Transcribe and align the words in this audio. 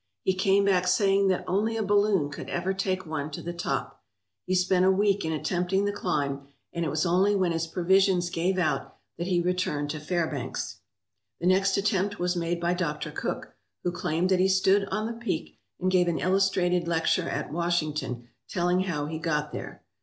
He 0.23 0.33
came 0.33 0.65
back 0.65 0.87
saying 0.87 1.27
that 1.27 1.43
only 1.47 1.77
a 1.77 1.83
balloon 1.83 2.31
could 2.31 2.49
ever 2.49 2.73
take 2.73 3.05
one 3.05 3.29
to 3.29 3.41
the 3.43 3.53
top. 3.53 4.01
He 4.47 4.55
spent 4.55 4.83
a 4.83 4.89
week 4.89 5.23
in 5.23 5.31
attempting 5.31 5.85
the 5.85 5.91
climb, 5.91 6.47
and 6.73 6.83
it 6.83 6.89
was 6.89 7.05
only 7.05 7.35
when 7.35 7.51
his 7.51 7.67
provisions 7.67 8.31
gave 8.31 8.57
out 8.57 8.97
that 9.19 9.27
he 9.27 9.39
returned 9.43 9.91
to 9.91 9.99
Fairbanks. 9.99 10.79
The 11.39 11.45
next 11.45 11.77
attempt 11.77 12.17
was 12.17 12.35
made 12.35 12.59
by 12.59 12.73
Doctor 12.73 13.11
Cook, 13.11 13.53
who 13.83 13.91
claimed 13.91 14.29
that 14.29 14.39
he 14.39 14.49
stood 14.49 14.85
on 14.89 15.05
the 15.05 15.13
peak, 15.13 15.59
and 15.79 15.91
gave 15.91 16.07
an 16.07 16.17
illustrated 16.17 16.87
lecture 16.87 17.29
at 17.29 17.51
Washington, 17.53 18.27
telling 18.49 18.79
how 18.79 19.05
he 19.05 19.19
got 19.19 19.51
there. 19.51 19.83